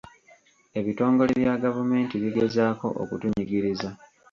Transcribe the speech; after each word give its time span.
Ebitongole 0.79 1.31
bya 1.39 1.53
gavumenti 1.63 2.13
bigezaako 2.23 2.87
okutunyigiriza. 3.01 3.89